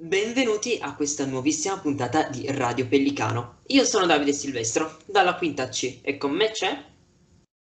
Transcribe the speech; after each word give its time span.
Benvenuti 0.00 0.78
a 0.80 0.94
questa 0.94 1.26
nuovissima 1.26 1.76
puntata 1.80 2.28
di 2.28 2.46
Radio 2.52 2.86
Pellicano. 2.86 3.62
Io 3.66 3.82
sono 3.82 4.06
Davide 4.06 4.32
Silvestro, 4.32 4.98
dalla 5.04 5.34
quinta 5.34 5.66
C, 5.66 5.98
e 6.04 6.16
con 6.16 6.30
me 6.30 6.52
c'è... 6.52 6.84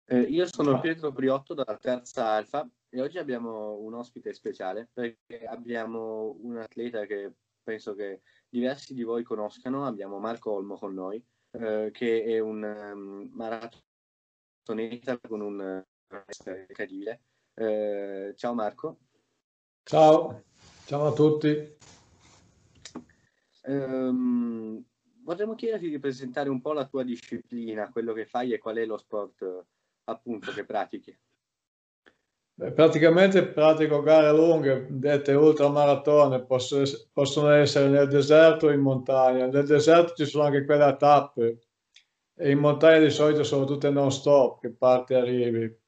Eh, 0.04 0.20
io 0.20 0.46
sono 0.46 0.78
Pietro 0.78 1.10
Briotto, 1.10 1.54
dalla 1.54 1.78
terza 1.78 2.26
Alfa, 2.26 2.68
e 2.90 3.00
oggi 3.00 3.16
abbiamo 3.16 3.78
un 3.78 3.94
ospite 3.94 4.34
speciale, 4.34 4.90
perché 4.92 5.46
abbiamo 5.46 6.36
un 6.42 6.58
atleta 6.58 7.06
che 7.06 7.32
penso 7.62 7.94
che 7.94 8.20
diversi 8.46 8.92
di 8.92 9.04
voi 9.04 9.22
conoscano, 9.22 9.86
abbiamo 9.86 10.18
Marco 10.18 10.50
Olmo 10.50 10.76
con 10.76 10.92
noi, 10.92 11.24
eh, 11.52 11.88
che 11.94 12.24
è 12.24 12.38
un 12.40 12.62
um, 12.62 13.30
maratoneta 13.32 15.18
con 15.26 15.40
un 15.40 15.82
uh, 16.10 16.50
incredibile. 16.68 17.22
Eh, 17.54 18.34
ciao 18.36 18.52
Marco. 18.52 18.98
Ciao, 19.82 20.42
ciao 20.84 21.06
a 21.06 21.12
tutti. 21.14 21.76
Um, 23.68 24.82
vorremmo 25.24 25.54
chiederti 25.54 25.90
di 25.90 25.98
presentare 25.98 26.48
un 26.48 26.62
po' 26.62 26.72
la 26.72 26.86
tua 26.86 27.02
disciplina, 27.02 27.90
quello 27.90 28.14
che 28.14 28.24
fai 28.24 28.52
e 28.52 28.58
qual 28.58 28.76
è 28.76 28.86
lo 28.86 28.96
sport 28.96 29.64
appunto 30.04 30.52
che 30.52 30.64
pratichi. 30.64 31.16
Beh, 32.54 32.72
praticamente 32.72 33.46
pratico 33.46 34.00
gare 34.00 34.32
lunghe, 34.32 34.86
dette 34.88 35.32
ultramaratone, 35.34 36.44
possono, 36.44 37.50
essere 37.50 37.88
nel 37.88 38.08
deserto 38.08 38.66
o 38.66 38.70
in 38.70 38.80
montagna. 38.80 39.46
Nel 39.46 39.66
deserto 39.66 40.14
ci 40.14 40.24
sono 40.24 40.44
anche 40.44 40.64
quelle 40.64 40.84
a 40.84 40.96
tappe 40.96 41.58
e 42.34 42.50
in 42.50 42.58
montagna 42.58 42.98
di 42.98 43.10
solito 43.10 43.44
sono 43.44 43.66
tutte 43.66 43.90
non 43.90 44.10
stop, 44.10 44.60
che 44.62 44.70
parti 44.70 45.12
e 45.12 45.16
arrivi. 45.16 45.78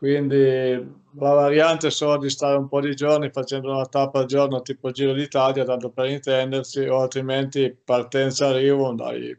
Quindi 0.00 0.38
la 0.38 1.32
variante 1.34 1.88
è 1.88 1.90
solo 1.90 2.16
di 2.16 2.30
stare 2.30 2.56
un 2.56 2.68
po' 2.68 2.80
di 2.80 2.94
giorni 2.94 3.28
facendo 3.28 3.70
una 3.70 3.84
tappa 3.84 4.20
al 4.20 4.24
giorno 4.24 4.62
tipo 4.62 4.90
Giro 4.92 5.12
d'Italia, 5.12 5.62
tanto 5.62 5.90
per 5.90 6.06
intendersi, 6.06 6.86
o 6.86 7.00
altrimenti 7.02 7.70
partenza-arrivo, 7.84 8.94
dai, 8.94 9.38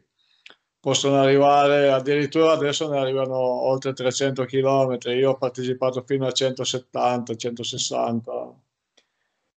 possono 0.78 1.20
arrivare, 1.20 1.90
addirittura 1.90 2.52
adesso 2.52 2.88
ne 2.88 2.98
arrivano 2.98 3.34
oltre 3.36 3.92
300 3.92 4.44
km, 4.44 4.98
io 5.06 5.30
ho 5.30 5.36
partecipato 5.36 6.04
fino 6.06 6.26
a 6.28 6.30
170, 6.30 7.34
160 7.34 8.54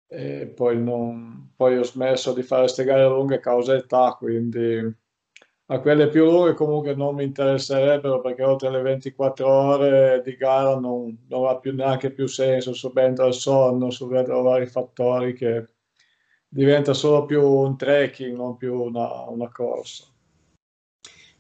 e 0.07 0.47
poi, 0.55 0.81
non, 0.81 1.53
poi 1.57 1.79
ho 1.79 1.83
smesso 1.83 2.33
di 2.33 2.43
fare 2.45 2.63
queste 2.63 2.85
gare 2.85 3.09
lunghe 3.09 3.37
a 3.37 3.41
causa 3.41 3.75
età, 3.75 4.15
quindi 4.17 5.01
a 5.73 5.81
quelle 5.81 6.09
più 6.09 6.27
lunghe 6.27 6.53
comunque 6.53 6.95
non 6.95 7.15
mi 7.15 7.25
interesserebbero 7.25 8.21
perché 8.21 8.43
oltre 8.43 8.71
le 8.71 8.83
24 8.83 9.49
ore 9.49 10.23
di 10.23 10.37
gara 10.37 10.79
non, 10.79 11.17
non 11.29 11.47
ha 11.47 11.57
più 11.57 11.75
neanche 11.75 12.11
più 12.11 12.27
senso, 12.27 12.75
subentra 12.75 13.27
il 13.27 13.33
sonno, 13.33 13.91
subentrano 13.91 14.43
vari 14.43 14.67
fattori 14.67 15.33
che 15.33 15.67
diventa 16.47 16.93
solo 16.93 17.25
più 17.25 17.43
un 17.43 17.79
trekking, 17.79 18.37
non 18.37 18.59
più 18.59 18.79
una, 18.83 19.23
una 19.29 19.51
corsa. 19.51 20.05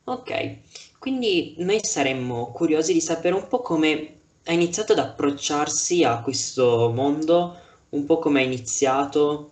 Ok, 0.05 0.99
quindi 0.99 1.55
noi 1.59 1.81
saremmo 1.83 2.53
curiosi 2.53 2.95
di 2.95 3.03
sapere 3.03 3.35
un 3.35 3.47
po' 3.49 3.61
come 3.61 4.21
ha 4.47 4.53
iniziato 4.53 4.93
ad 4.93 4.99
approcciarsi 4.99 6.05
a 6.05 6.23
questo 6.23 6.91
mondo, 6.91 7.55
un 7.91 8.07
po' 8.07 8.19
come 8.19 8.41
ha 8.41 8.45
iniziato, 8.45 9.52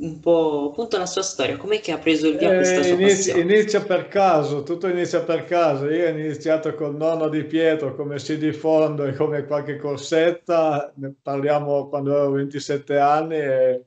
un 0.00 0.20
po' 0.20 0.70
appunto 0.70 0.96
la 0.98 1.06
sua 1.06 1.22
storia, 1.22 1.56
com'è 1.56 1.80
che 1.80 1.92
ha 1.92 1.98
preso 1.98 2.26
il 2.28 2.36
via 2.36 2.54
questa 2.54 2.82
sua 2.82 2.96
Eh, 2.96 3.02
inizia, 3.02 3.36
inizia 3.36 3.82
per 3.84 4.06
caso, 4.08 4.62
tutto 4.62 4.86
inizia 4.88 5.22
per 5.24 5.44
caso. 5.44 5.88
Io 5.90 6.06
ho 6.06 6.08
iniziato 6.10 6.74
col 6.74 6.94
nonno 6.96 7.28
di 7.28 7.44
Pietro 7.44 7.94
come 7.96 8.18
sci 8.18 8.38
di 8.38 8.52
fondo 8.52 9.04
e 9.04 9.14
come 9.14 9.44
qualche 9.44 9.76
corsetta, 9.76 10.92
ne 10.96 11.14
parliamo 11.20 11.88
quando 11.88 12.14
avevo 12.16 12.32
27 12.32 12.96
anni 12.98 13.36
e 13.36 13.84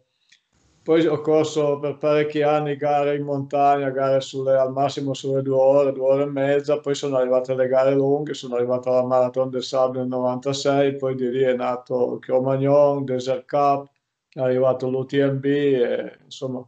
poi 0.84 1.06
ho 1.08 1.22
corso 1.22 1.80
per 1.80 1.98
parecchi 1.98 2.42
anni 2.42 2.76
gare 2.76 3.16
in 3.16 3.24
montagna, 3.24 3.90
gare 3.92 4.20
sulle- 4.22 4.58
al 4.58 4.72
massimo 4.72 5.14
sulle 5.14 5.42
due 5.44 5.56
ore, 5.60 5.92
due 5.94 6.06
ore 6.06 6.24
e 6.24 6.26
mezza, 6.26 6.80
poi 6.80 6.96
sono 6.96 7.18
arrivate 7.18 7.54
le 7.56 7.68
gare 7.68 7.94
lunghe, 7.94 8.34
sono 8.34 8.56
arrivato 8.56 8.90
alla 8.90 9.04
Marathon 9.06 9.50
des 9.50 9.68
Sables 9.68 10.00
nel 10.02 10.08
96, 10.10 10.96
poi 10.98 11.16
di 11.16 11.30
lì 11.30 11.44
è 11.44 11.54
nato 11.54 12.18
Cro-Magnon, 12.20 13.06
Desert 13.06 13.46
Cup, 13.48 13.88
è 14.34 14.40
arrivato 14.40 14.90
l'UTMB 14.90 15.46
e 15.46 16.18
insomma 16.24 16.66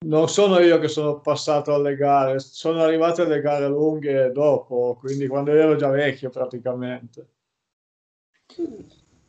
non 0.00 0.28
sono 0.28 0.60
io 0.60 0.78
che 0.78 0.88
sono 0.88 1.20
passato 1.20 1.74
alle 1.74 1.96
gare, 1.96 2.38
sono 2.38 2.82
arrivate 2.82 3.24
le 3.24 3.40
gare 3.40 3.66
lunghe 3.66 4.30
dopo, 4.30 4.96
quindi 5.00 5.26
quando 5.26 5.52
ero 5.52 5.74
già 5.74 5.88
vecchio 5.88 6.30
praticamente. 6.30 7.28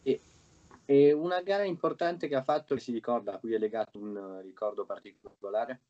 E, 0.03 0.22
e 0.85 1.12
una 1.12 1.41
gara 1.41 1.63
importante 1.63 2.28
che 2.28 2.35
ha 2.35 2.44
fatto 2.44 2.78
si 2.78 2.91
ricorda, 2.91 3.34
a 3.34 3.40
cui 3.40 3.53
è 3.53 3.57
legato 3.57 3.97
un 3.97 4.41
ricordo 4.44 4.86
particolare? 4.86 5.81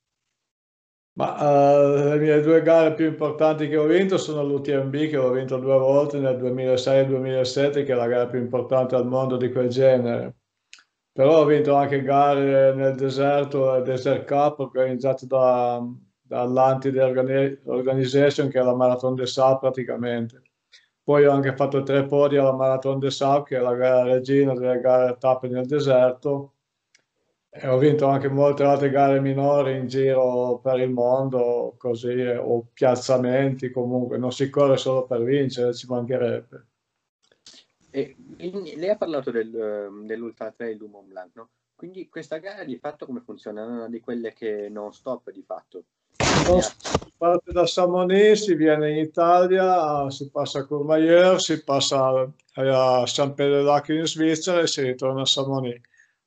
Ma 1.14 1.38
eh, 1.38 2.10
le 2.12 2.20
mie 2.20 2.40
due 2.42 2.62
gare 2.62 2.94
più 2.94 3.06
importanti 3.06 3.68
che 3.68 3.76
ho 3.76 3.86
vinto 3.86 4.18
sono 4.18 4.44
l'UTMB 4.46 5.10
che 5.10 5.18
ho 5.18 5.32
vinto 5.32 5.58
due 5.58 5.78
volte 5.78 6.20
nel 6.20 6.38
2006 6.38 7.00
e 7.00 7.06
2007, 7.06 7.84
che 7.84 7.92
è 7.92 7.96
la 7.96 8.08
gara 8.08 8.28
più 8.28 8.40
importante 8.40 8.96
al 8.96 9.06
mondo 9.06 9.36
di 9.36 9.52
quel 9.52 9.68
genere. 9.68 10.39
Però 11.12 11.42
ho 11.42 11.46
vinto 11.46 11.76
anche 11.76 12.02
gare 12.02 12.74
nel 12.74 12.96
deserto, 12.96 13.76
il 13.76 13.84
Desert 13.84 14.26
Cup, 14.26 14.60
organizzate 14.60 15.28
da, 15.28 15.84
dall'Antide 16.22 17.04
Organi- 17.04 17.60
Organization, 17.66 18.50
che 18.50 18.60
è 18.60 18.64
la 18.64 18.76
Marathon 18.76 19.16
des 19.16 19.32
Sables 19.32 19.60
praticamente. 19.60 20.42
Poi 21.04 21.26
ho 21.26 21.32
anche 21.32 21.56
fatto 21.56 21.84
tre 21.84 22.06
podi 22.06 22.38
alla 22.38 22.54
Marathon 22.54 23.00
des 23.00 23.16
Sables, 23.16 23.48
che 23.48 23.58
è 23.58 23.60
la 23.60 23.74
gara 23.74 24.04
regina 24.04 24.54
delle 24.54 24.80
gare 24.80 25.18
tappe 25.18 25.48
nel 25.48 25.66
deserto. 25.66 26.54
E 27.52 27.68
ho 27.68 27.78
vinto 27.78 28.08
anche 28.08 28.30
molte 28.30 28.64
altre 28.64 28.90
gare 28.90 29.20
minori 29.20 29.76
in 29.78 29.88
giro 29.88 30.60
per 30.60 30.80
il 30.80 30.92
mondo, 30.92 31.76
così, 31.78 32.22
o 32.22 32.68
piazzamenti 32.74 33.72
comunque. 33.72 34.18
Non 34.18 34.32
si 34.32 34.50
corre 34.50 34.78
solo 34.78 35.06
per 35.06 35.24
vincere, 35.24 35.74
ci 35.74 35.88
mancherebbe. 35.88 36.69
E, 37.92 38.16
quindi 38.38 38.76
lei 38.76 38.90
ha 38.90 38.98
parlato 38.98 39.32
del, 39.32 39.54
ehm, 39.56 40.06
dell'Ultra 40.06 40.52
Trail 40.52 40.78
du 40.78 40.88
Mont 40.88 41.08
Blanc, 41.08 41.32
no? 41.34 41.50
Quindi 41.76 42.10
questa 42.10 42.38
gara 42.38 42.64
di 42.64 42.78
fatto 42.78 43.06
come 43.06 43.22
funziona? 43.22 43.64
È 43.64 43.66
una 43.66 43.88
di 43.88 44.02
quelle 44.02 44.34
che 44.34 44.68
non 44.70 44.92
stop 44.92 45.32
di 45.32 45.44
fatto. 45.44 45.84
Si 46.12 47.14
parte 47.18 47.52
da 47.52 47.64
Chamonix, 47.66 48.44
si 48.44 48.54
viene 48.56 48.92
in 48.92 48.98
Italia, 48.98 50.10
si 50.10 50.30
passa 50.30 50.60
a 50.60 50.66
Courmayeur, 50.66 51.40
si 51.40 51.64
passa 51.64 52.30
a 52.54 53.06
San 53.06 53.34
Pedro 53.34 53.82
in 53.88 54.06
Svizzera 54.06 54.60
e 54.60 54.68
si 54.68 54.82
ritorna 54.82 55.22
a 55.22 55.26
Chamonix. 55.26 55.80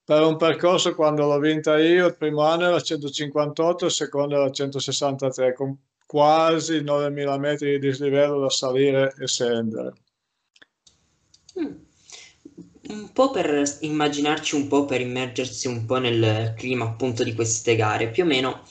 Per 0.05 0.23
un 0.23 0.37
percorso, 0.37 0.95
quando 0.95 1.27
l'ho 1.27 1.39
vinta 1.39 1.79
io, 1.79 2.07
il 2.07 2.17
primo 2.17 2.43
anno 2.43 2.65
era 2.65 2.81
158, 2.81 3.85
il 3.85 3.91
secondo 3.91 4.35
era 4.37 4.51
163, 4.51 5.53
con 5.53 5.79
quasi 6.07 6.83
9000 6.83 7.39
metri 7.39 7.73
di 7.73 7.79
dislivello 7.79 8.41
da 8.41 8.51
salire 8.51 9.15
e 9.19 9.27
scendere. 9.27 9.93
Mm. 11.59 11.77
Un 12.89 13.13
po' 13.13 13.31
per 13.31 13.63
immaginarci 13.81 14.55
un 14.57 14.67
po', 14.69 14.85
per 14.85 15.01
immergersi 15.01 15.67
un 15.69 15.85
po' 15.87 15.99
nel 15.99 16.55
clima 16.57 16.85
appunto 16.85 17.23
di 17.23 17.35
queste 17.35 17.77
gare, 17.77 18.11
più 18.11 18.25
o 18.25 18.27
meno 18.27 18.63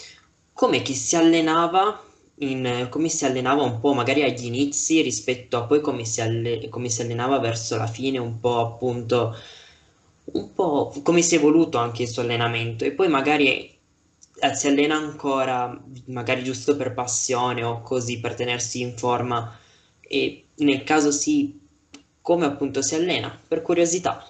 come 0.54 0.82
che 0.82 0.94
si 0.94 1.16
allenava 1.16 2.04
in, 2.40 2.88
come 2.90 3.08
si 3.10 3.26
allenava 3.26 3.64
un 3.64 3.80
po' 3.80 3.94
magari 3.94 4.24
agli 4.24 4.46
inizi 4.46 5.02
rispetto 5.02 5.58
a 5.58 5.64
poi 5.64 5.80
come 5.82 6.06
si, 6.06 6.22
alle- 6.22 6.68
come 6.70 6.90
si 6.90 7.02
allenava 7.02 7.40
verso 7.40 7.78
la 7.78 7.88
fine, 7.88 8.18
un 8.20 8.40
po' 8.40 8.60
appunto, 8.60 9.36
un 10.34 10.54
po' 10.54 10.94
come 11.04 11.22
si 11.22 11.36
è 11.36 11.38
evoluto 11.38 11.78
anche 11.78 12.04
il 12.04 12.10
suo 12.10 12.22
allenamento. 12.22 12.86
E 12.86 12.92
poi 12.92 13.08
magari 13.08 13.48
eh, 14.40 14.56
si 14.56 14.68
allena 14.68 14.96
ancora, 14.96 15.80
magari 16.08 16.44
giusto 16.44 16.76
per 16.76 16.94
passione 16.94 17.64
o 17.64 17.82
così 17.82 18.20
per 18.20 18.36
tenersi 18.36 18.82
in 18.82 18.98
forma. 18.98 19.58
E 20.02 20.46
nel 20.58 20.84
caso 20.84 21.12
sì, 21.12 21.60
come 22.22 22.46
appunto 22.46 22.82
si 22.82 22.96
allena, 22.96 23.38
per 23.48 23.62
curiosità. 23.62 24.26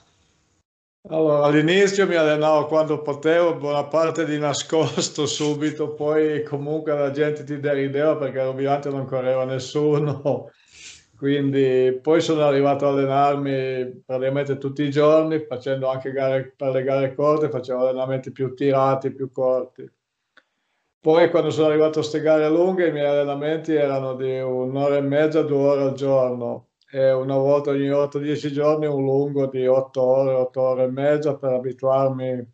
Allora, 1.10 1.46
all'inizio 1.46 2.06
mi 2.06 2.14
allenavo 2.16 2.68
quando 2.68 3.02
potevo, 3.02 3.56
buona 3.56 3.86
parte 3.86 4.24
di 4.24 4.38
nascosto 4.38 5.26
subito, 5.28 5.94
poi 5.94 6.44
comunque 6.44 6.94
la 6.94 7.10
gente 7.10 7.44
ti 7.44 7.60
derideva 7.60 8.16
perché 8.18 8.40
ovviamente 8.40 8.90
non 8.90 9.06
correva 9.06 9.44
nessuno, 9.44 10.52
quindi 11.18 11.98
poi 12.02 12.22
sono 12.22 12.44
arrivato 12.44 12.86
a 12.86 12.90
allenarmi 12.92 14.04
praticamente 14.06 14.58
tutti 14.60 14.84
i 14.84 14.92
giorni, 14.92 15.40
facendo 15.40 15.90
anche 15.90 16.12
gare 16.12 16.54
per 16.56 16.72
le 16.72 16.84
gare 16.84 17.16
corte, 17.16 17.50
facevo 17.50 17.80
allenamenti 17.88 18.32
più 18.32 18.54
tirati, 18.54 19.12
più 19.12 19.32
corti. 19.32 19.92
Poi 21.00 21.32
quando 21.32 21.50
sono 21.50 21.68
arrivato 21.68 21.98
a 21.98 22.02
queste 22.04 22.22
gare 22.22 22.48
lunghe, 22.48 22.90
i 22.90 22.92
miei 22.92 23.08
allenamenti 23.08 23.74
erano 23.74 24.14
di 24.14 24.40
un'ora 24.40 24.98
e 24.98 25.02
mezza, 25.02 25.42
due 25.42 25.58
ore 25.58 25.82
al 25.82 25.94
giorno 25.94 26.71
e 26.92 27.12
una 27.14 27.38
volta 27.38 27.72
ogni 27.72 27.88
8-10 27.90 28.52
giorni 28.52 28.86
un 28.86 29.04
lungo 29.04 29.48
di 29.48 29.66
8 29.66 30.02
ore, 30.02 30.34
8 30.34 30.62
ore 30.62 30.84
e 30.84 30.88
mezza 30.92 31.38
per 31.38 31.54
abituarmi, 31.54 32.46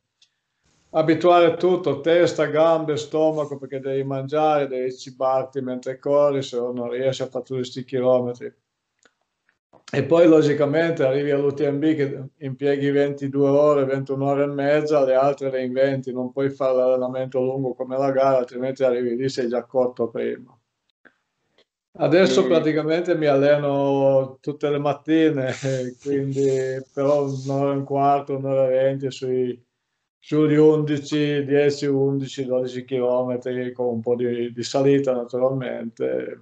abituare 0.91 1.55
tutto, 1.57 2.01
testa, 2.01 2.45
gambe, 2.45 2.97
stomaco, 2.97 3.57
perché 3.57 3.79
devi 3.79 4.03
mangiare, 4.03 4.67
devi 4.67 4.95
cibarti 4.95 5.61
mentre 5.61 5.97
corri, 5.99 6.43
se 6.43 6.57
no 6.57 6.71
non 6.71 6.89
riesci 6.89 7.23
a 7.23 7.27
fare 7.27 7.43
tutti 7.43 7.59
questi 7.59 7.83
chilometri. 7.83 8.53
e 9.89 10.03
poi 10.05 10.27
logicamente 10.27 11.03
arrivi 11.05 11.31
all'UTMB 11.31 11.81
che 11.95 12.23
impieghi 12.39 12.89
22 12.91 13.49
ore, 13.49 13.85
21 13.85 14.25
ore 14.25 14.43
e 14.43 14.47
mezza, 14.47 15.03
le 15.05 15.15
altre 15.15 15.49
le 15.49 15.63
inventi, 15.63 16.11
non 16.11 16.31
puoi 16.31 16.49
fare 16.49 16.75
l'allenamento 16.75 17.41
lungo 17.41 17.73
come 17.73 17.97
la 17.97 18.11
gara, 18.11 18.37
altrimenti 18.39 18.83
arrivi 18.83 19.15
lì 19.15 19.29
sei 19.29 19.47
già 19.47 19.63
cotto 19.63 20.09
prima. 20.09 20.56
Adesso 21.97 22.45
e... 22.45 22.47
praticamente 22.47 23.15
mi 23.15 23.25
alleno 23.25 24.37
tutte 24.41 24.69
le 24.69 24.77
mattine, 24.77 25.53
quindi 26.01 26.47
però 26.93 27.25
un'ora 27.25 27.73
e 27.73 27.75
un 27.75 27.83
quarto, 27.83 28.37
un'ora 28.37 28.67
e 28.67 28.83
venti 28.83 29.11
sui, 29.11 29.65
sugli 30.19 30.55
11, 30.55 31.45
10, 31.45 31.85
11, 31.85 32.45
12 32.45 32.85
km 32.85 33.71
con 33.73 33.87
un 33.87 34.01
po' 34.01 34.15
di, 34.15 34.51
di 34.51 34.63
salita 34.63 35.13
naturalmente 35.13 36.41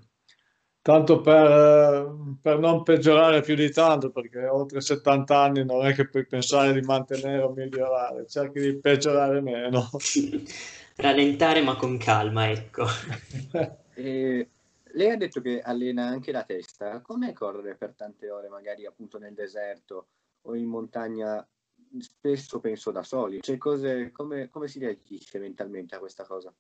tanto 0.86 1.20
per, 1.20 2.16
per, 2.40 2.60
non 2.60 2.84
peggiorare 2.84 3.42
più 3.42 3.56
di 3.56 3.72
tanto, 3.72 4.12
perché 4.12 4.46
oltre 4.46 4.82
70 4.82 5.36
anni 5.36 5.66
non 5.66 5.84
è 5.84 5.96
che 5.96 6.08
puoi 6.08 6.28
pensare 6.28 6.74
di 6.74 6.82
mantenere 6.82 7.42
o 7.42 7.50
migliorare, 7.50 8.28
cerchi 8.28 8.60
di 8.60 8.76
peggiorare 8.76 9.42
meno. 9.42 9.90
Rallentare 10.98 11.62
ma 11.64 11.76
con 11.76 11.98
calma, 11.98 12.52
ecco. 12.52 12.86
e 13.96 14.48
lei 14.96 15.12
ha 15.12 15.18
detto 15.18 15.42
che 15.42 15.62
allena 15.62 16.06
anche 16.08 16.32
la 16.32 16.44
testa, 16.44 17.02
come 17.02 17.34
correre 17.34 17.76
per 17.76 17.94
tante 17.96 18.30
ore, 18.30 18.50
magari 18.50 18.86
appunto 18.86 19.18
nel 19.18 19.34
deserto 19.34 20.08
o 20.42 20.56
in 20.56 20.66
montagna, 20.66 21.46
spesso 22.00 22.60
penso 22.60 22.92
da 22.92 23.04
soli, 23.04 23.42
cioè 23.42 23.58
cose, 23.58 24.12
come, 24.12 24.50
come 24.50 24.68
si 24.68 24.80
reagisce 24.80 25.40
mentalmente 25.40 25.96
a 25.96 26.00
questa 26.00 26.24
cosa? 26.26 26.54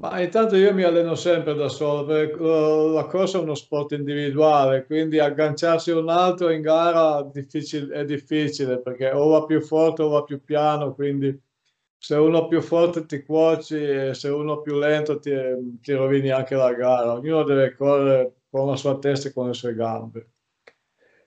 Ma 0.00 0.18
intanto 0.22 0.56
io 0.56 0.72
mi 0.72 0.82
alleno 0.82 1.14
sempre 1.14 1.54
da 1.54 1.68
solo, 1.68 2.06
perché 2.06 2.38
la 2.38 3.04
corsa 3.04 3.36
è 3.36 3.42
uno 3.42 3.54
sport 3.54 3.92
individuale, 3.92 4.86
quindi 4.86 5.18
agganciarsi 5.18 5.90
a 5.90 5.98
un 5.98 6.08
altro 6.08 6.48
in 6.48 6.62
gara 6.62 7.30
è 7.30 8.04
difficile 8.06 8.80
perché 8.80 9.10
o 9.10 9.28
va 9.28 9.44
più 9.44 9.60
forte 9.60 10.00
o 10.00 10.08
va 10.08 10.24
più 10.24 10.42
piano, 10.42 10.94
quindi 10.94 11.38
se 12.00 12.14
uno 12.14 12.48
più 12.48 12.62
forte 12.62 13.04
ti 13.04 13.22
cuoci 13.22 13.76
e 13.76 14.14
se 14.14 14.28
uno 14.28 14.60
più 14.62 14.78
lento 14.78 15.18
ti, 15.18 15.30
ti 15.82 15.92
rovini 15.92 16.30
anche 16.30 16.54
la 16.54 16.72
gara. 16.72 17.12
Ognuno 17.12 17.44
deve 17.44 17.74
correre 17.74 18.34
con 18.50 18.68
la 18.68 18.76
sua 18.76 18.98
testa 18.98 19.28
e 19.28 19.32
con 19.32 19.48
le 19.48 19.54
sue 19.54 19.74
gambe. 19.74 20.30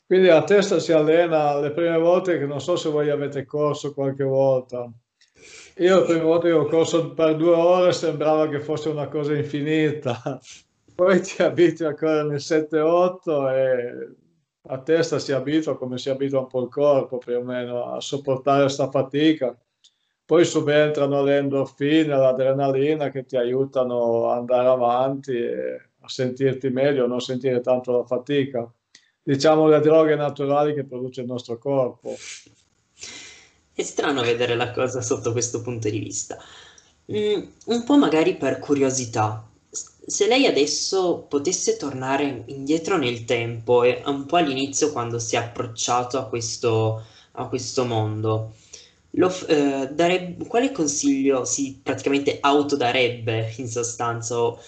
Quindi 0.05 0.27
la 0.27 0.43
testa 0.43 0.79
si 0.79 0.91
allena 0.91 1.59
le 1.59 1.71
prime 1.71 1.97
volte 1.97 2.39
che 2.39 2.45
non 2.45 2.59
so 2.59 2.75
se 2.75 2.89
voi 2.89 3.09
avete 3.09 3.45
corso 3.45 3.93
qualche 3.93 4.23
volta 4.23 4.91
io 5.77 5.99
la 5.99 6.05
prima 6.05 6.23
volta 6.23 6.47
che 6.47 6.53
ho 6.53 6.65
corso 6.65 7.13
per 7.13 7.35
due 7.35 7.55
ore 7.55 7.93
sembrava 7.93 8.47
che 8.47 8.59
fosse 8.59 8.89
una 8.89 9.07
cosa 9.07 9.33
infinita, 9.33 10.39
poi 10.93 11.19
ti 11.21 11.41
abitui 11.41 11.87
a 11.87 11.95
correre 11.95 12.27
nel 12.27 12.37
7-8 12.37 13.51
e 13.51 14.15
a 14.65 14.77
testa 14.81 15.17
si 15.17 15.31
abitua 15.31 15.75
come 15.75 15.97
si 15.97 16.11
abitua 16.11 16.41
un 16.41 16.47
po' 16.47 16.61
il 16.61 16.69
corpo 16.69 17.17
più 17.17 17.37
o 17.37 17.41
meno 17.41 17.91
a 17.91 17.99
sopportare 17.99 18.61
questa 18.61 18.89
fatica. 18.91 19.57
Poi 20.25 20.45
subentrano 20.45 21.21
le 21.21 21.37
endorfine, 21.37 22.05
l'adrenalina 22.05 23.09
che 23.09 23.25
ti 23.25 23.35
aiutano 23.35 24.29
ad 24.29 24.37
andare 24.39 24.67
avanti 24.67 25.31
e 25.31 25.81
a 25.99 26.07
sentirti 26.07 26.69
meglio, 26.69 27.05
a 27.05 27.07
non 27.07 27.19
sentire 27.19 27.59
tanto 27.61 27.91
la 27.91 28.05
fatica. 28.05 28.71
Diciamo 29.21 29.67
le 29.67 29.79
droghe 29.79 30.15
naturali 30.15 30.73
che 30.73 30.85
produce 30.85 31.21
il 31.21 31.27
nostro 31.27 31.57
corpo. 31.57 32.15
È 33.73 33.81
strano 33.81 34.21
vedere 34.21 34.55
la 34.55 34.71
cosa 34.71 35.01
sotto 35.01 35.31
questo 35.31 35.61
punto 35.61 35.89
di 35.89 35.99
vista. 35.99 36.37
Mm, 37.11 37.41
un 37.65 37.83
po' 37.83 37.97
magari 37.97 38.35
per 38.35 38.59
curiosità. 38.59 39.49
Se 39.69 40.27
lei 40.27 40.45
adesso 40.45 41.25
potesse 41.27 41.77
tornare 41.77 42.43
indietro 42.47 42.97
nel 42.97 43.25
tempo 43.25 43.83
e 43.83 44.01
un 44.05 44.25
po' 44.25 44.37
all'inizio 44.37 44.91
quando 44.91 45.19
si 45.19 45.35
è 45.35 45.39
approcciato 45.39 46.17
a 46.17 46.27
questo, 46.27 47.03
a 47.31 47.47
questo 47.47 47.85
mondo, 47.85 48.53
lo, 49.15 49.31
eh, 49.47 49.89
darebbe, 49.91 50.45
quale 50.47 50.71
consiglio 50.71 51.45
si 51.45 51.79
praticamente 51.81 52.37
autodarebbe 52.39 53.53
in 53.57 53.67
sostanza 53.67 54.39
o 54.39 54.59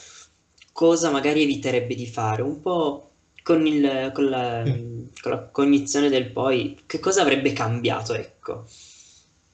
cosa 0.71 1.12
magari 1.12 1.44
eviterebbe 1.44 1.95
di 1.95 2.07
fare? 2.07 2.42
Un 2.42 2.59
po' 2.62 3.12
con, 3.44 3.65
il, 3.65 4.12
con, 4.13 4.30
la, 4.30 4.63
con 5.21 5.31
la 5.31 5.50
cognizione 5.50 6.09
del 6.09 6.31
poi, 6.31 6.83
che 6.86 7.00
cosa 7.00 7.21
avrebbe 7.21 7.53
cambiato, 7.53 8.13
ecco? 8.13 8.65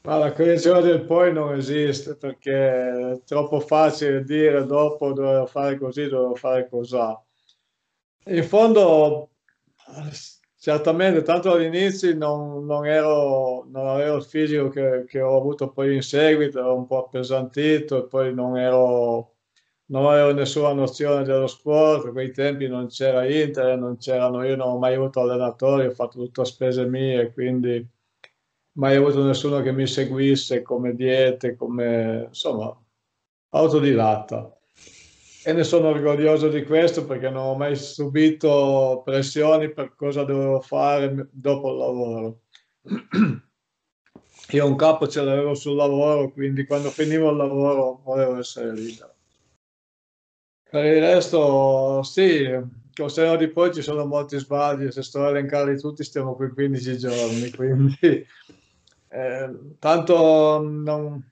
Ma 0.03 0.17
la 0.17 0.33
correzione 0.33 0.81
del 0.81 1.05
poi 1.05 1.31
non 1.31 1.55
esiste 1.55 2.15
perché 2.15 2.51
è 2.51 3.21
troppo 3.23 3.59
facile 3.59 4.23
dire 4.23 4.65
dopo 4.65 5.13
dovevo 5.13 5.45
fare 5.45 5.77
così, 5.77 6.07
dovevo 6.07 6.35
fare 6.35 6.67
così. 6.67 6.97
In 8.25 8.43
fondo, 8.43 9.29
certamente, 10.61 11.23
tanto 11.23 11.51
all'inizio 11.51 12.15
non, 12.15 12.65
non, 12.67 12.83
non 13.71 13.87
avevo 13.87 14.17
il 14.17 14.23
fisico 14.23 14.69
che, 14.69 15.05
che, 15.07 15.19
ho 15.19 15.35
avuto 15.35 15.71
poi 15.71 15.95
in 15.95 16.03
seguito, 16.03 16.59
ero 16.59 16.75
un 16.75 16.85
po' 16.85 17.05
appesantito 17.05 18.05
e 18.05 18.07
poi 18.07 18.31
non, 18.31 18.55
ero, 18.57 19.37
non 19.85 20.05
avevo 20.05 20.33
nessuna 20.33 20.71
nozione 20.73 21.23
dello 21.23 21.47
sport, 21.47 22.05
a 22.05 22.11
quei 22.11 22.31
tempi 22.31 22.67
non 22.67 22.87
c'era 22.89 23.25
internet, 23.25 23.79
non 23.79 23.97
c'erano, 23.97 24.43
io 24.43 24.55
non 24.55 24.67
ho 24.69 24.77
mai 24.77 24.93
avuto 24.93 25.21
allenatori, 25.21 25.87
ho 25.87 25.91
fatto 25.91 26.19
tutto 26.19 26.41
a 26.41 26.45
spese 26.45 26.85
mie, 26.85 27.33
quindi 27.33 27.83
mai 28.73 28.95
avuto 28.97 29.23
nessuno 29.23 29.61
che 29.61 29.71
mi 29.71 29.87
seguisse 29.87 30.61
come 30.61 30.93
diete, 30.93 31.55
come 31.55 32.25
insomma, 32.27 32.71
autodidatta. 33.49 34.60
E 35.43 35.53
ne 35.53 35.63
sono 35.63 35.87
orgoglioso 35.87 36.49
di 36.49 36.63
questo 36.63 37.05
perché 37.05 37.29
non 37.29 37.45
ho 37.45 37.55
mai 37.55 37.75
subito 37.75 39.01
pressioni 39.03 39.73
per 39.73 39.95
cosa 39.95 40.23
dovevo 40.23 40.59
fare 40.61 41.29
dopo 41.31 41.71
il 41.71 41.77
lavoro. 41.77 42.41
Io 44.51 44.65
un 44.67 44.75
capo 44.75 45.07
ce 45.07 45.23
l'avevo 45.23 45.55
sul 45.55 45.75
lavoro, 45.75 46.31
quindi 46.31 46.65
quando 46.65 46.89
finivo 46.89 47.31
il 47.31 47.37
lavoro 47.37 48.01
volevo 48.03 48.37
essere 48.37 48.73
libero. 48.73 49.15
Per 50.69 50.85
il 50.85 50.99
resto, 51.01 52.03
sì, 52.03 52.47
col 52.93 53.11
seno 53.11 53.35
di 53.35 53.47
poi 53.47 53.73
ci 53.73 53.81
sono 53.81 54.05
molti 54.05 54.37
sbagli, 54.37 54.91
se 54.91 55.01
sto 55.01 55.25
a 55.25 55.29
elencarli 55.29 55.79
tutti 55.79 56.03
stiamo 56.03 56.35
qui 56.35 56.49
15 56.49 56.97
giorni, 56.97 57.49
quindi 57.51 57.97
eh, 59.09 59.49
tanto 59.79 60.61
non, 60.61 61.31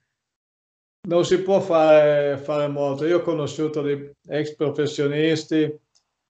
non, 1.08 1.26
si 1.26 1.42
può 1.42 1.60
fare, 1.60 2.38
fare, 2.38 2.68
molto. 2.68 3.06
Io 3.06 3.18
ho 3.18 3.22
conosciuto 3.22 3.82
dei 3.82 4.12
ex 4.28 4.56
professionisti 4.56 5.80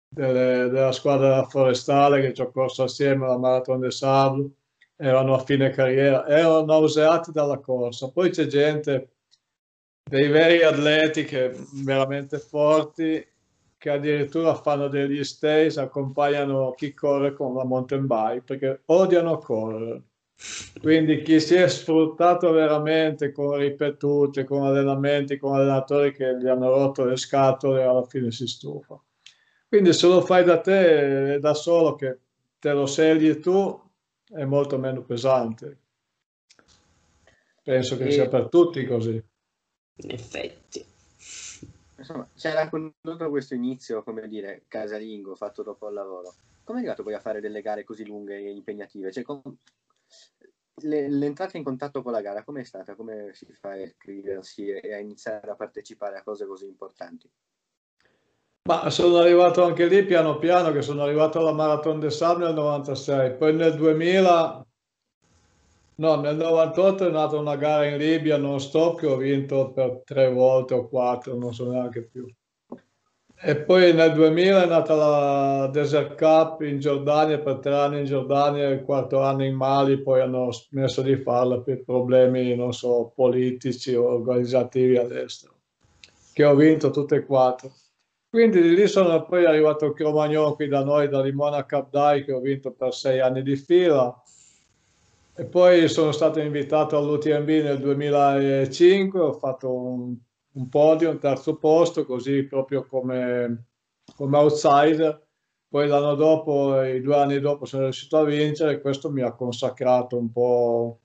delle, 0.08 0.70
della 0.70 0.92
squadra 0.92 1.44
forestale 1.46 2.22
che 2.22 2.34
ci 2.34 2.42
ho 2.42 2.52
corso 2.52 2.84
assieme 2.84 3.26
alla 3.26 3.38
Marathon 3.38 3.80
de 3.80 3.92
Sable, 3.92 4.50
erano 4.96 5.36
a 5.36 5.44
fine 5.44 5.70
carriera, 5.72 6.28
erano 6.28 6.66
nauseati 6.66 7.32
dalla 7.32 7.60
corsa. 7.60 8.10
Poi 8.12 8.30
c'è 8.30 8.48
gente, 8.48 9.14
dei 10.04 10.28
veri 10.28 10.64
atleti 10.64 11.24
che 11.26 11.52
veramente 11.84 12.40
forti, 12.40 13.26
che 13.78 13.90
addirittura 13.90 14.56
fanno 14.56 14.88
degli 14.88 15.24
stays, 15.24 15.78
accompagnano 15.78 16.74
chi 16.74 16.94
corre 16.94 17.34
con 17.34 17.56
la 17.56 17.64
mountain 17.64 18.06
bike 18.06 18.42
perché 18.42 18.82
odiano 18.86 19.38
correre 19.38 20.09
quindi 20.80 21.22
chi 21.22 21.40
si 21.40 21.56
è 21.56 21.68
sfruttato 21.68 22.52
veramente 22.52 23.32
con 23.32 23.58
ripetute, 23.58 24.46
con 24.46 24.64
allenamenti, 24.64 25.38
con 25.38 25.54
allenatori 25.54 26.14
che 26.14 26.38
gli 26.38 26.48
hanno 26.48 26.70
rotto 26.70 27.04
le 27.04 27.18
scatole, 27.18 27.84
alla 27.84 28.06
fine 28.06 28.32
si 28.32 28.48
stufa. 28.48 29.00
Quindi 29.68 29.94
se 29.94 30.08
lo 30.08 30.22
fai 30.22 30.46
da 30.46 30.62
te, 30.62 31.40
da 31.40 31.54
solo, 31.54 31.96
che 31.96 32.18
te 32.58 32.72
lo 32.72 32.86
scegli 32.86 33.40
tu, 33.40 33.80
è 34.30 34.46
molto 34.46 34.78
meno 34.78 35.04
pesante. 35.04 35.78
Penso 37.62 37.98
che 37.98 38.08
e... 38.08 38.12
sia 38.12 38.28
per 38.30 38.48
tutti 38.48 38.86
così. 38.86 39.22
In 40.02 40.12
effetti. 40.12 40.84
Insomma, 41.98 42.28
c'era 42.36 42.62
raccontato 42.62 43.30
questo 43.30 43.56
inizio, 43.56 44.04
come 44.04 44.28
dire, 44.30 44.64
casalingo, 44.70 45.36
fatto 45.36 45.64
dopo 45.64 45.90
il 45.90 45.94
lavoro. 45.94 46.34
Come 46.64 46.78
è 46.78 46.82
arrivato 46.82 47.04
poi 47.04 47.14
a 47.14 47.20
fare 47.20 47.42
delle 47.42 47.62
gare 47.62 47.84
così 47.84 48.06
lunghe 48.06 48.38
e 48.38 48.52
impegnative? 48.52 49.12
Cioè, 49.12 49.24
com- 49.24 49.58
l'entrata 50.82 51.58
in 51.58 51.64
contatto 51.64 52.02
con 52.02 52.12
la 52.12 52.22
gara 52.22 52.44
com'è 52.44 52.64
stata? 52.64 52.96
Come 52.96 53.32
si 53.34 53.46
fa 53.54 53.72
a 53.72 53.78
iscriversi 53.78 54.68
e 54.70 54.94
a 54.94 55.00
iniziare 55.00 55.50
a 55.52 55.56
partecipare 55.56 56.18
a 56.18 56.24
cose 56.24 56.46
così 56.46 56.66
importanti? 56.66 57.30
Ma 58.70 58.90
sono 58.90 59.18
arrivato 59.18 59.64
anche 59.64 59.88
lì 59.88 60.06
piano 60.06 60.38
piano, 60.38 60.72
che 60.72 60.82
sono 60.82 61.02
arrivato 61.02 61.40
alla 61.40 61.54
Marathon 61.54 62.00
de 62.00 62.12
Sable 62.12 62.46
nel 62.46 62.54
96, 62.54 63.36
poi 63.36 63.56
nel 63.56 63.76
2000, 63.76 64.68
no, 65.96 66.16
nel 66.22 66.36
98 66.36 67.08
è 67.08 67.10
nata 67.10 67.38
una 67.38 67.56
gara 67.56 67.86
in 67.86 67.98
Libia 67.98 68.38
non 68.38 68.60
stop 68.60 69.00
che 69.00 69.08
ho 69.08 69.18
vinto 69.18 69.72
per 69.72 70.04
tre 70.06 70.32
volte 70.32 70.76
o 70.76 70.88
quattro, 70.88 71.36
non 71.36 71.54
so 71.54 71.72
neanche 71.72 72.04
più. 72.04 72.32
E 73.42 73.56
poi 73.56 73.94
nel 73.94 74.12
2000 74.12 74.64
è 74.64 74.68
nata 74.68 74.96
la 74.96 75.70
Desert 75.72 76.16
Cup 76.18 76.60
in 76.62 76.78
Giordania, 76.80 77.40
per 77.40 77.60
tre 77.60 77.74
anni 77.74 78.00
in 78.00 78.06
Giordania 78.06 78.68
il 78.68 78.84
quarto 78.84 79.22
anno 79.22 79.46
in 79.46 79.56
Mali, 79.56 80.02
poi 80.02 80.20
hanno 80.20 80.52
smesso 80.52 81.02
di 81.02 81.16
farla 81.16 81.62
per 81.62 81.84
problemi, 81.86 82.54
non 82.54 82.74
so, 82.74 83.14
politici 83.16 83.96
o 83.96 84.10
organizzativi 84.10 84.98
all'estero, 84.98 85.54
che 86.34 86.44
ho 86.44 86.54
vinto 86.54 86.90
tutte 86.90 87.16
e 87.16 87.26
quattro. 87.26 87.72
Quindi 88.30 88.62
di 88.62 88.76
lì 88.76 88.88
sono 88.88 89.26
poi 89.26 89.46
arrivato 89.46 89.94
Cromagnon 89.94 90.56
qui 90.56 90.68
da 90.68 90.84
noi, 90.84 91.08
da 91.08 91.22
Limona 91.22 91.66
Cup 91.66 91.90
Dai, 91.92 92.26
che 92.26 92.34
ho 92.34 92.42
vinto 92.42 92.72
per 92.72 92.94
sei 92.94 93.22
anni 93.22 93.42
di 93.42 93.56
fila. 93.56 94.22
E 95.34 95.46
poi 95.46 95.88
sono 95.88 96.12
stato 96.12 96.42
invitato 96.42 96.98
all'UTMB 96.98 97.48
nel 97.48 97.80
2005, 97.80 99.20
ho 99.20 99.32
fatto 99.32 99.74
un, 99.74 100.16
un 100.54 100.70
podio, 100.70 101.10
un 101.10 101.20
terzo 101.20 101.58
posto, 101.58 102.06
così 102.06 102.44
proprio 102.44 102.86
come, 102.86 103.66
come 104.16 104.38
outsider. 104.38 105.28
Poi 105.68 105.88
l'anno 105.88 106.16
dopo, 106.16 106.82
i 106.82 107.00
due 107.02 107.16
anni 107.16 107.40
dopo, 107.40 107.66
sono 107.66 107.84
riuscito 107.84 108.18
a 108.18 108.24
vincere 108.24 108.74
e 108.74 108.82
questo 108.82 109.12
mi 109.12 109.22
ha 109.22 109.34
consacrato 109.34 110.18
un 110.18 110.32
po' 110.32 111.00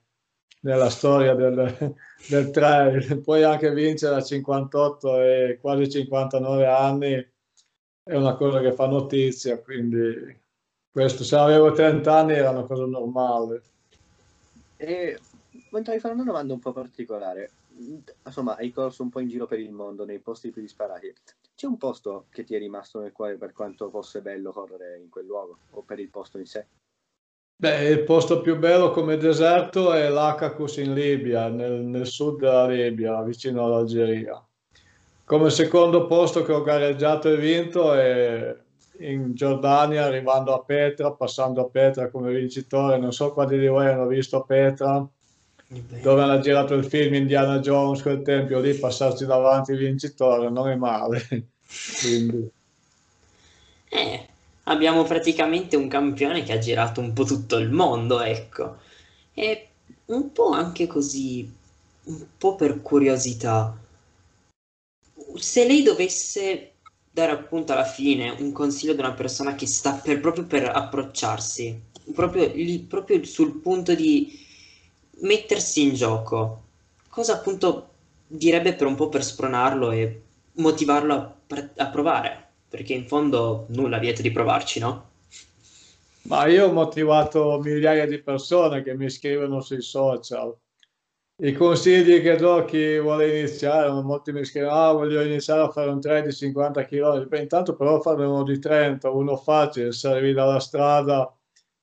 nella 0.61 0.89
storia 0.89 1.35
del, 1.35 1.93
del 2.29 2.49
trail. 2.49 3.21
Poi 3.21 3.43
anche 3.43 3.71
vincere 3.73 4.15
a 4.15 4.21
58 4.21 5.21
e 5.21 5.57
quasi 5.61 5.89
59 5.89 6.65
anni 6.65 7.13
è 8.03 8.15
una 8.15 8.35
cosa 8.35 8.59
che 8.61 8.73
fa 8.73 8.87
notizia, 8.87 9.59
quindi 9.61 10.43
questo 10.91 11.23
se 11.23 11.35
avevo 11.35 11.71
30 11.71 12.15
anni 12.15 12.33
era 12.33 12.51
una 12.51 12.63
cosa 12.63 12.85
normale. 12.85 13.61
E 14.77 15.19
vorrei 15.69 15.99
fare 15.99 16.13
una 16.13 16.23
domanda 16.23 16.53
un 16.53 16.59
po' 16.59 16.71
particolare. 16.71 17.51
Insomma, 18.25 18.55
hai 18.55 18.71
corso 18.71 19.03
un 19.03 19.09
po' 19.09 19.19
in 19.19 19.27
giro 19.27 19.45
per 19.45 19.59
il 19.59 19.71
mondo, 19.71 20.05
nei 20.05 20.19
posti 20.19 20.51
più 20.51 20.61
disparati. 20.61 21.13
C'è 21.55 21.67
un 21.67 21.77
posto 21.77 22.25
che 22.29 22.43
ti 22.43 22.55
è 22.55 22.57
rimasto 22.57 22.99
nel 22.99 23.11
cuore 23.11 23.37
per 23.37 23.53
quanto 23.53 23.89
fosse 23.89 24.21
bello 24.21 24.51
correre 24.51 24.97
in 24.97 25.09
quel 25.09 25.25
luogo 25.25 25.57
o 25.71 25.81
per 25.81 25.99
il 25.99 26.09
posto 26.09 26.37
in 26.37 26.45
sé? 26.45 26.65
Beh, 27.57 27.87
il 27.87 28.03
posto 28.03 28.41
più 28.41 28.57
bello 28.57 28.91
come 28.91 29.15
deserto 29.15 29.93
è 29.93 30.09
l'Akakos 30.09 30.77
in 30.77 30.93
Libia, 30.93 31.47
nel, 31.47 31.83
nel 31.83 32.05
sud 32.05 32.39
della 32.39 32.67
Libia, 32.67 33.21
vicino 33.23 33.63
all'Algeria. 33.63 34.45
Come 35.23 35.49
secondo 35.49 36.05
posto 36.05 36.43
che 36.43 36.51
ho 36.51 36.61
gareggiato 36.61 37.29
e 37.29 37.37
vinto 37.37 37.93
è 37.93 38.55
in 38.99 39.33
Giordania, 39.33 40.03
arrivando 40.03 40.53
a 40.53 40.63
Petra, 40.63 41.13
passando 41.13 41.61
a 41.61 41.69
Petra 41.69 42.09
come 42.09 42.33
vincitore. 42.33 42.97
Non 42.97 43.13
so 43.13 43.33
quanti 43.33 43.57
di 43.57 43.67
voi 43.67 43.87
hanno 43.87 44.07
visto 44.07 44.43
Petra, 44.43 45.07
dove 45.67 46.21
hanno 46.21 46.39
girato 46.39 46.73
il 46.75 46.85
film 46.85 47.15
Indiana 47.15 47.59
Jones, 47.59 48.01
quel 48.01 48.21
tempio 48.21 48.59
lì, 48.59 48.75
passarci 48.75 49.25
davanti 49.25 49.75
vincitore, 49.75 50.49
non 50.49 50.69
è 50.69 50.75
male. 50.75 51.25
Quindi... 52.01 52.49
Eh, 53.89 54.27
abbiamo 54.63 55.03
praticamente 55.03 55.75
un 55.75 55.87
campione 55.87 56.43
che 56.43 56.53
ha 56.53 56.57
girato 56.59 57.01
un 57.01 57.13
po' 57.13 57.23
tutto 57.23 57.57
il 57.57 57.71
mondo, 57.71 58.21
ecco. 58.21 58.77
E 59.33 59.69
un 60.05 60.31
po' 60.31 60.51
anche 60.51 60.85
così, 60.87 61.51
un 62.03 62.25
po' 62.37 62.55
per 62.55 62.81
curiosità. 62.81 63.75
Se 65.35 65.65
lei 65.65 65.81
dovesse 65.81 66.71
dare 67.09 67.31
appunto 67.31 67.71
alla 67.73 67.85
fine 67.85 68.29
un 68.29 68.51
consiglio 68.51 68.91
ad 68.91 68.99
una 68.99 69.13
persona 69.13 69.55
che 69.55 69.65
sta 69.65 69.93
per, 69.93 70.19
proprio 70.19 70.45
per 70.45 70.69
approcciarsi, 70.69 71.81
proprio, 72.13 72.51
lì, 72.53 72.79
proprio 72.79 73.23
sul 73.23 73.59
punto 73.59 73.95
di 73.95 74.44
mettersi 75.21 75.81
in 75.81 75.93
gioco, 75.93 76.63
cosa 77.09 77.33
appunto 77.33 77.89
direbbe 78.27 78.73
per 78.73 78.87
un 78.87 78.95
po' 78.95 79.09
per 79.09 79.23
spronarlo 79.23 79.91
e 79.91 80.21
motivarlo 80.53 81.13
a, 81.13 81.35
a 81.77 81.87
provare? 81.87 82.45
perché 82.75 82.93
in 82.93 83.07
fondo 83.07 83.67
nulla 83.69 83.99
vieta 83.99 84.21
di 84.21 84.31
provarci, 84.31 84.79
no? 84.79 85.11
Ma 86.23 86.45
io 86.47 86.67
ho 86.67 86.73
motivato 86.73 87.59
migliaia 87.63 88.05
di 88.05 88.21
persone 88.21 88.83
che 88.83 88.95
mi 88.95 89.09
scrivono 89.09 89.61
sui 89.61 89.81
social. 89.81 90.53
I 91.37 91.53
consigli 91.53 92.21
che 92.21 92.35
do 92.35 92.55
a 92.55 92.65
chi 92.65 92.97
vuole 92.99 93.39
iniziare, 93.39 93.89
molti 94.01 94.33
mi 94.33 94.43
scrivono, 94.43 94.73
ah 94.73 94.91
voglio 94.91 95.21
iniziare 95.21 95.61
a 95.61 95.69
fare 95.69 95.89
un 95.89 96.01
trail 96.01 96.25
di 96.25 96.33
50 96.33 96.83
km, 96.83 97.27
Beh, 97.27 97.39
intanto 97.39 97.75
però 97.75 98.01
farne 98.01 98.25
uno 98.25 98.43
di 98.43 98.59
30, 98.59 99.09
uno 99.09 99.37
facile, 99.37 99.93
se 99.93 100.09
arrivi 100.09 100.33
dalla 100.33 100.59
strada 100.59 101.33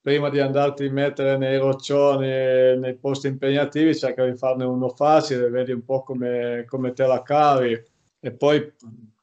prima 0.02 0.28
di 0.30 0.40
andarti 0.40 0.86
a 0.86 0.92
mettere 0.92 1.38
nei 1.38 1.56
roccioni, 1.58 2.26
nei 2.26 2.96
posti 2.96 3.28
impegnativi, 3.28 3.96
cerca 3.96 4.24
di 4.26 4.36
farne 4.36 4.64
uno 4.64 4.88
facile, 4.88 5.48
vedi 5.48 5.70
un 5.70 5.84
po' 5.84 6.02
come, 6.02 6.64
come 6.66 6.92
te 6.92 7.06
la 7.06 7.22
cavi 7.22 7.80
e 8.20 8.32
poi 8.32 8.72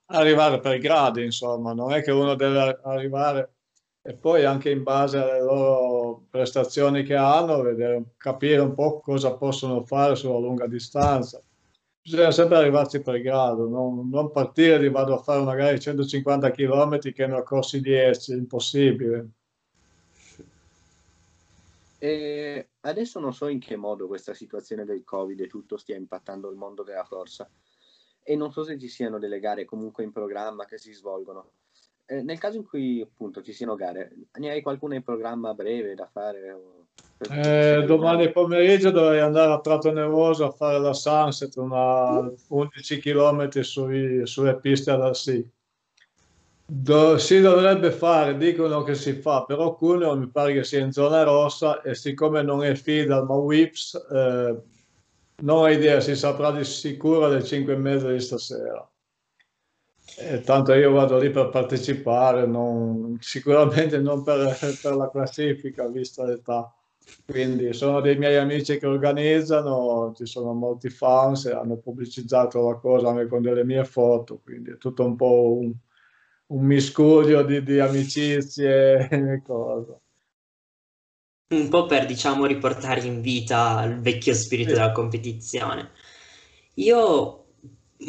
arrivare 0.08 0.60
per 0.62 0.80
gradi, 0.80 1.24
insomma, 1.24 1.74
non 1.74 1.92
è 1.92 2.02
che 2.02 2.12
uno 2.12 2.36
deve 2.36 2.80
arrivare 2.84 3.54
e 4.02 4.16
poi 4.16 4.46
anche 4.46 4.70
in 4.72 4.84
base 4.84 5.18
alle 5.18 5.42
loro 5.42 6.24
prestazioni 6.30 7.04
che 7.04 7.16
hanno, 7.16 7.62
vedere, 7.62 8.14
capire 8.18 8.62
un 8.62 8.74
po' 8.74 9.02
cosa 9.02 9.36
possono 9.36 9.84
fare 9.84 10.16
sulla 10.16 10.40
lunga 10.40 10.66
distanza. 10.66 11.42
Bisogna 12.02 12.32
sempre 12.32 12.58
arrivarci 12.58 13.02
per 13.02 13.22
grado, 13.22 13.68
non, 13.68 14.10
non 14.10 14.32
partire 14.32 14.80
di 14.80 14.90
vado 14.90 15.16
a 15.16 15.22
fare 15.22 15.44
magari 15.44 15.80
150 15.80 16.50
km 16.52 17.00
che 17.00 17.28
ne 17.28 17.36
ho 17.36 17.44
corsi 17.44 17.82
10, 17.82 18.32
impossibile. 18.34 19.30
E 22.00 22.70
adesso 22.82 23.20
non 23.20 23.34
so 23.34 23.48
in 23.48 23.60
che 23.60 23.76
modo 23.76 24.08
questa 24.08 24.34
situazione 24.34 24.86
del 24.86 25.04
Covid 25.04 25.40
e 25.42 25.48
tutto 25.48 25.78
stia 25.78 25.98
impattando 25.98 26.50
il 26.50 26.56
mondo 26.56 26.84
della 26.84 27.06
corsa 27.08 27.50
e 28.24 28.36
non 28.36 28.52
so 28.52 28.64
se 28.64 28.78
ci 28.78 28.88
siano 28.88 29.18
delle 29.20 29.40
gare 29.40 29.66
comunque 29.66 30.04
in 30.04 30.12
programma 30.12 30.66
che 30.66 30.78
si 30.78 30.94
svolgono. 30.94 31.52
Eh, 32.06 32.22
nel 32.22 32.40
caso 32.40 32.58
in 32.58 32.66
cui 32.66 33.02
appunto 33.02 33.42
ci 33.42 33.54
siano 33.54 33.76
gare, 33.76 34.12
ne 34.34 34.52
hai 34.52 34.62
qualcuna 34.62 34.96
in 34.96 35.04
programma 35.04 35.54
breve 35.54 35.94
da 35.94 36.08
fare? 36.08 36.60
Eh, 37.30 37.84
domani 37.86 38.32
pomeriggio 38.32 38.92
dovrei 38.92 39.20
andare 39.20 39.52
a 39.52 39.60
Prato 39.60 39.92
Nervoso 39.92 40.46
a 40.46 40.52
fare 40.52 40.80
la 40.80 40.94
Sunset, 40.94 41.56
una 41.58 42.32
11 42.48 43.00
km 43.00 43.50
sui, 43.62 44.26
sulle 44.26 44.60
piste 44.60 44.96
da 44.96 45.14
sì. 45.14 45.48
Do, 46.72 47.18
si 47.18 47.42
dovrebbe 47.42 47.90
fare, 47.90 48.38
dicono 48.38 48.84
che 48.84 48.94
si 48.94 49.14
fa, 49.14 49.44
però 49.44 49.74
Cuneo 49.74 50.16
mi 50.16 50.28
pare 50.28 50.54
che 50.54 50.64
sia 50.64 50.80
in 50.80 50.92
zona 50.92 51.24
rossa 51.24 51.82
e 51.82 51.96
siccome 51.96 52.44
non 52.44 52.64
è 52.64 52.76
FIDAL 52.76 53.26
ma 53.26 53.34
WIPS, 53.34 53.96
eh, 54.12 54.62
non 55.42 55.58
ho 55.58 55.68
idea, 55.68 56.00
si 56.00 56.16
saprà 56.16 56.52
di 56.52 56.64
sicuro 56.64 57.26
alle 57.26 57.44
5 57.44 57.74
e 57.74 57.76
mezza 57.76 58.12
di 58.12 58.20
stasera. 58.20 58.88
E 60.20 60.42
tanto 60.42 60.74
io 60.74 60.92
vado 60.92 61.18
lì 61.18 61.32
per 61.32 61.50
partecipare, 61.50 62.46
non, 62.46 63.18
sicuramente 63.20 63.98
non 63.98 64.22
per, 64.22 64.56
per, 64.80 64.96
la 64.96 65.10
classifica, 65.10 65.88
vista 65.88 66.24
l'età. 66.24 66.72
Quindi 67.26 67.74
sono 67.74 68.00
dei 68.00 68.16
miei 68.16 68.36
amici 68.36 68.78
che 68.78 68.86
organizzano, 68.86 70.14
ci 70.16 70.28
sono 70.28 70.54
molti 70.54 70.90
fans 70.92 71.46
hanno 71.48 71.78
pubblicizzato 71.78 72.70
la 72.70 72.76
cosa 72.76 73.10
anche 73.10 73.26
con 73.26 73.42
delle 73.42 73.64
mie 73.64 73.84
foto, 73.86 74.40
quindi 74.44 74.70
è 74.70 74.78
tutto 74.78 75.04
un 75.04 75.16
po' 75.16 75.58
un, 75.58 75.74
un 76.52 76.66
miscuglio 76.66 77.42
di, 77.44 77.64
di 77.64 77.80
amicizie 77.80 79.08
e 79.10 79.42
cose 79.42 80.00
un 81.50 81.68
po' 81.70 81.86
per 81.88 82.06
diciamo 82.06 82.46
riportare 82.46 83.02
in 83.02 83.22
vita 83.22 83.84
il 83.84 84.00
vecchio 84.02 84.34
spirito 84.34 84.74
della 84.74 84.92
competizione. 84.92 85.92
Io 86.76 87.46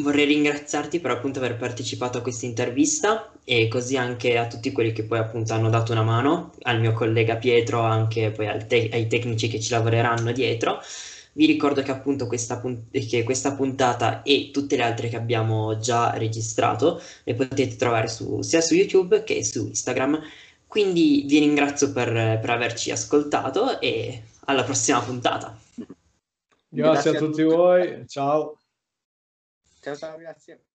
vorrei 0.02 0.26
ringraziarti 0.26 1.00
per 1.00 1.10
appunto 1.12 1.38
aver 1.38 1.56
partecipato 1.56 2.18
a 2.18 2.20
questa 2.22 2.46
intervista 2.46 3.32
e 3.44 3.66
così 3.68 3.96
anche 3.96 4.36
a 4.36 4.46
tutti 4.46 4.72
quelli 4.72 4.92
che 4.92 5.04
poi 5.04 5.18
appunto 5.18 5.54
hanno 5.54 5.70
dato 5.70 5.92
una 5.92 6.02
mano, 6.02 6.52
al 6.62 6.80
mio 6.80 6.92
collega 6.92 7.36
Pietro, 7.36 7.80
anche 7.80 8.30
poi 8.30 8.46
te- 8.66 8.90
ai 8.92 9.06
tecnici 9.08 9.48
che 9.48 9.58
ci 9.60 9.70
lavoreranno 9.72 10.32
dietro. 10.32 10.80
Vi 11.32 11.46
ricordo 11.46 11.82
che 11.82 11.90
appunto 11.90 12.26
questa, 12.26 12.58
punt- 12.58 12.90
che 12.90 13.22
questa, 13.22 13.54
puntata 13.54 14.22
e 14.22 14.50
tutte 14.52 14.76
le 14.76 14.82
altre 14.82 15.08
che 15.08 15.16
abbiamo 15.16 15.78
già 15.78 16.16
registrato 16.16 17.00
le 17.24 17.34
potete 17.34 17.76
trovare 17.76 18.08
su, 18.08 18.42
sia 18.42 18.60
su 18.60 18.74
YouTube 18.74 19.22
che 19.24 19.44
su 19.44 19.66
Instagram 19.66 20.20
quindi 20.70 21.24
vi 21.26 21.40
ringrazio 21.40 21.90
per, 21.90 22.38
per 22.38 22.48
averci 22.48 22.92
ascoltato 22.92 23.80
e 23.80 24.22
alla 24.44 24.62
prossima 24.62 25.02
puntata. 25.02 25.58
Grazie, 25.74 25.90
grazie 26.68 27.10
a 27.10 27.14
tutti 27.14 27.42
voi, 27.42 28.06
ciao. 28.06 28.56
Ciao 29.80 29.96
ciao, 29.96 30.16
grazie. 30.16 30.66